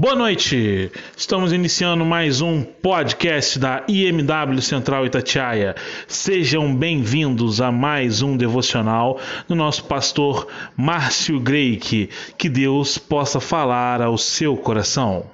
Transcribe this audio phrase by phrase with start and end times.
[0.00, 0.90] Boa noite!
[1.14, 5.74] Estamos iniciando mais um podcast da IMW Central Itatiaia.
[6.08, 12.08] Sejam bem-vindos a mais um devocional do nosso pastor Márcio Greik.
[12.38, 15.26] Que Deus possa falar ao seu coração.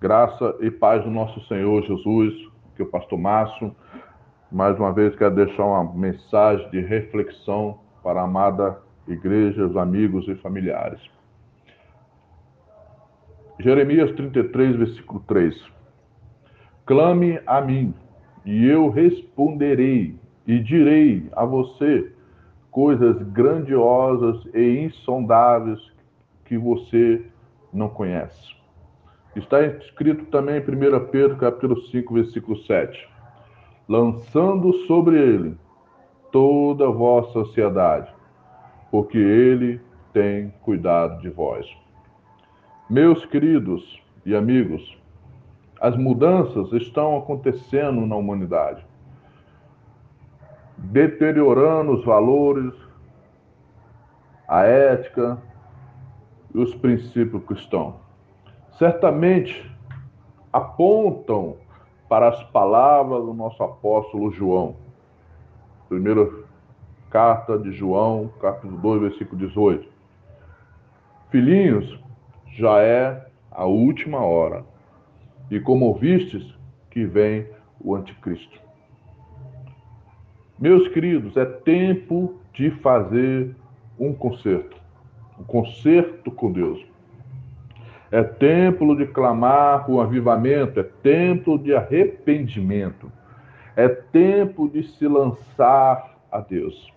[0.00, 2.32] Graça e paz do nosso Senhor Jesus,
[2.74, 3.76] que o pastor Márcio
[4.50, 8.78] mais uma vez quero deixar uma mensagem de reflexão para a amada
[9.08, 11.00] igreja, os amigos e familiares.
[13.58, 15.54] Jeremias 33, versículo 3.
[16.84, 17.92] Clame a mim,
[18.44, 20.14] e eu responderei,
[20.46, 22.12] e direi a você
[22.70, 25.80] coisas grandiosas e insondáveis
[26.44, 27.24] que você
[27.72, 28.54] não conhece.
[29.34, 33.15] Está escrito também em 1 Pedro capítulo 5, versículo 7
[33.88, 35.56] lançando sobre ele
[36.32, 38.12] toda vossa ansiedade,
[38.90, 39.80] porque ele
[40.12, 41.66] tem cuidado de vós.
[42.90, 44.96] Meus queridos e amigos,
[45.80, 48.84] as mudanças estão acontecendo na humanidade,
[50.76, 52.74] deteriorando os valores,
[54.48, 55.38] a ética
[56.54, 57.94] e os princípios cristãos.
[58.78, 59.70] Certamente
[60.52, 61.56] apontam
[62.08, 64.76] para as palavras do nosso apóstolo João.
[65.88, 66.28] Primeira
[67.10, 69.88] carta de João, capítulo 2, versículo 18.
[71.30, 71.98] Filhinhos,
[72.56, 74.64] já é a última hora.
[75.50, 76.54] E como vistes
[76.90, 77.46] que vem
[77.80, 78.58] o anticristo.
[80.58, 83.54] Meus queridos, é tempo de fazer
[83.98, 84.76] um concerto.
[85.38, 86.82] Um concerto com Deus.
[88.10, 93.10] É templo de clamar por avivamento, é templo de arrependimento,
[93.74, 96.92] é tempo de se lançar a Deus.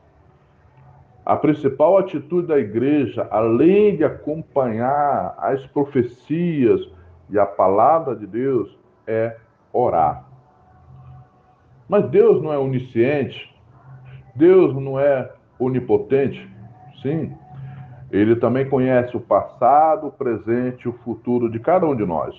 [1.25, 6.87] A principal atitude da igreja, além de acompanhar as profecias
[7.29, 9.35] e a palavra de Deus, é
[9.73, 10.25] orar.
[11.87, 13.53] Mas Deus não é onisciente,
[14.35, 16.47] Deus não é onipotente,
[17.01, 17.35] sim,
[18.11, 22.35] ele também conhece o passado, o presente e o futuro de cada um de nós.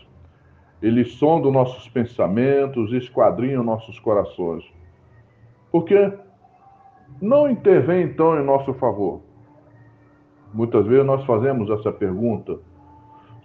[0.82, 4.64] Ele sonda nossos pensamentos, esquadrinha nossos corações.
[5.70, 6.12] Por que
[7.20, 9.20] não intervém então em nosso favor?
[10.52, 12.58] Muitas vezes nós fazemos essa pergunta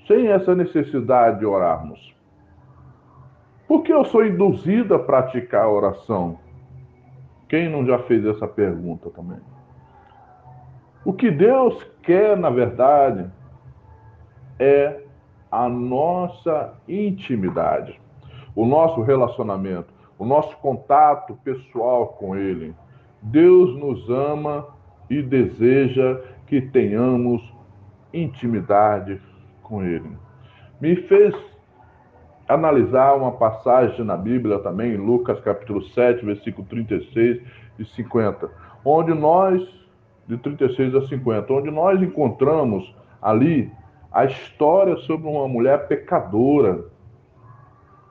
[0.07, 2.15] sem essa necessidade de orarmos.
[3.67, 6.39] Por que eu sou induzido a praticar a oração?
[7.47, 9.39] Quem não já fez essa pergunta também?
[11.05, 13.29] O que Deus quer, na verdade,
[14.57, 15.03] é
[15.51, 18.01] a nossa intimidade,
[18.55, 22.73] o nosso relacionamento, o nosso contato pessoal com Ele.
[23.21, 24.65] Deus nos ama
[25.07, 27.39] e deseja que tenhamos
[28.11, 29.21] intimidade
[29.61, 30.09] com Ele.
[30.81, 31.35] Me fez
[32.47, 37.43] analisar uma passagem na Bíblia também, em Lucas capítulo 7, versículo 36
[37.77, 38.49] e 50,
[38.83, 39.84] onde nós
[40.27, 43.71] de 36 a 50, onde nós encontramos ali
[44.11, 46.85] a história sobre uma mulher pecadora.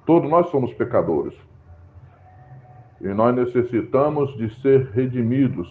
[0.06, 1.34] Todos nós somos pecadores.
[3.00, 5.68] E nós necessitamos de ser redimidos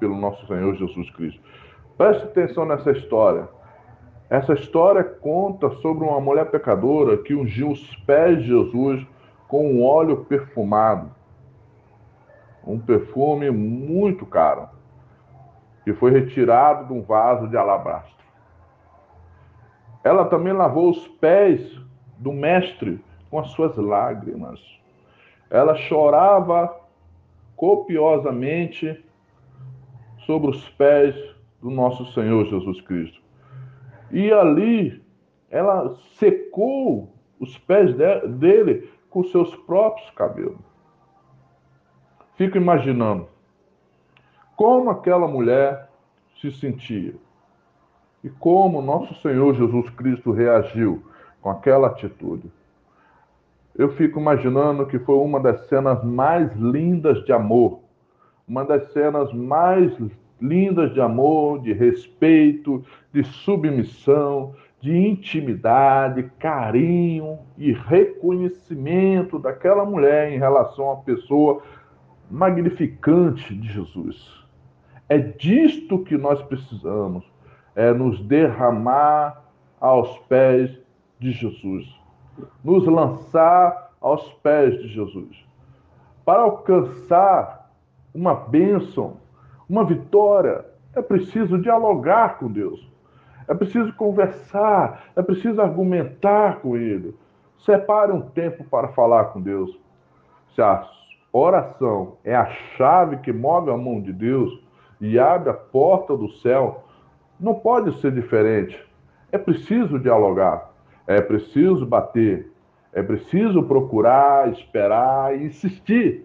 [0.00, 1.40] pelo nosso Senhor Jesus Cristo.
[1.98, 3.48] Preste atenção nessa história.
[4.30, 9.06] Essa história conta sobre uma mulher pecadora que ungiu os pés de Jesus
[9.46, 11.10] com um óleo perfumado.
[12.66, 14.68] Um perfume muito caro
[15.84, 18.12] que foi retirado de um vaso de alabastro.
[20.04, 21.80] Ela também lavou os pés
[22.18, 24.60] do mestre com as suas lágrimas.
[25.50, 26.80] Ela chorava
[27.56, 29.04] copiosamente
[30.26, 31.14] sobre os pés
[31.60, 33.20] do nosso Senhor Jesus Cristo.
[34.10, 35.02] E ali
[35.50, 40.58] ela secou os pés dele com seus próprios cabelos.
[42.36, 43.28] Fico imaginando
[44.62, 45.88] como aquela mulher
[46.40, 47.14] se sentia
[48.22, 51.02] e como nosso Senhor Jesus Cristo reagiu
[51.40, 52.48] com aquela atitude.
[53.74, 57.80] Eu fico imaginando que foi uma das cenas mais lindas de amor,
[58.46, 59.92] uma das cenas mais
[60.40, 70.38] lindas de amor, de respeito, de submissão, de intimidade, carinho e reconhecimento daquela mulher em
[70.38, 71.64] relação à pessoa
[72.30, 74.41] magnificante de Jesus.
[75.12, 77.22] É disto que nós precisamos,
[77.76, 79.42] é nos derramar
[79.78, 80.70] aos pés
[81.18, 81.86] de Jesus,
[82.64, 85.36] nos lançar aos pés de Jesus,
[86.24, 87.70] para alcançar
[88.14, 89.18] uma bênção,
[89.68, 90.64] uma vitória,
[90.96, 92.80] é preciso dialogar com Deus.
[93.46, 97.14] É preciso conversar, é preciso argumentar com Ele.
[97.58, 99.78] Separe um tempo para falar com Deus.
[100.54, 100.88] Se a
[101.30, 104.71] oração é a chave que move a mão de Deus
[105.02, 106.84] e abre a porta do céu,
[107.38, 108.78] não pode ser diferente.
[109.32, 110.70] É preciso dialogar,
[111.08, 112.52] é preciso bater,
[112.92, 116.24] é preciso procurar, esperar e insistir.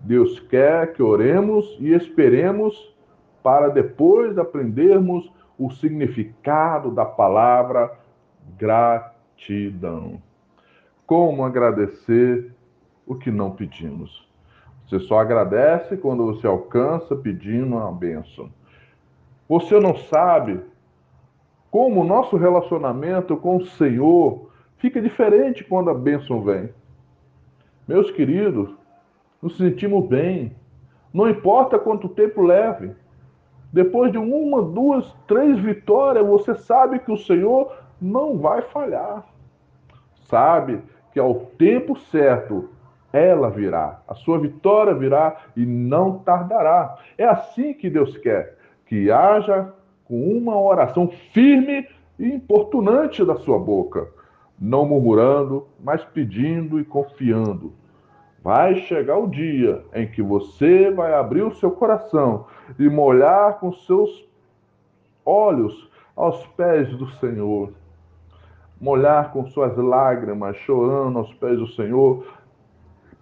[0.00, 2.74] Deus quer que oremos e esperemos
[3.42, 7.92] para depois aprendermos o significado da palavra
[8.56, 10.20] gratidão.
[11.06, 12.54] Como agradecer
[13.06, 14.26] o que não pedimos?
[14.86, 18.50] Você só agradece quando você alcança pedindo uma bênção.
[19.48, 20.60] Você não sabe
[21.70, 26.70] como o nosso relacionamento com o Senhor fica diferente quando a bênção vem.
[27.88, 28.70] Meus queridos,
[29.40, 30.54] nos sentimos bem.
[31.12, 32.92] Não importa quanto tempo leve.
[33.72, 39.24] Depois de uma, duas, três vitórias, você sabe que o Senhor não vai falhar.
[40.26, 40.80] Sabe
[41.12, 42.68] que ao tempo certo
[43.14, 46.98] ela virá, a sua vitória virá e não tardará.
[47.16, 49.72] É assim que Deus quer, que haja
[50.04, 51.86] com uma oração firme
[52.18, 54.08] e importunante da sua boca,
[54.60, 57.72] não murmurando, mas pedindo e confiando.
[58.42, 62.46] Vai chegar o dia em que você vai abrir o seu coração
[62.80, 64.28] e molhar com seus
[65.24, 67.72] olhos aos pés do Senhor.
[68.80, 72.26] Molhar com suas lágrimas, chorando aos pés do Senhor,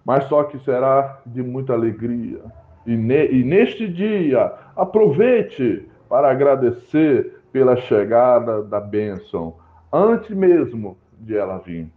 [0.05, 2.41] mas só que será de muita alegria.
[2.85, 9.55] E, ne, e neste dia, aproveite para agradecer pela chegada da bênção,
[9.91, 11.87] antes mesmo de ela vir.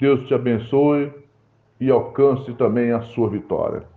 [0.00, 1.12] Deus te abençoe
[1.78, 3.93] e alcance também a sua vitória.